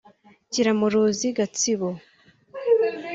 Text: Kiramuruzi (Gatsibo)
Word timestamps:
Kiramuruzi 0.51 1.27
(Gatsibo) 1.37 1.87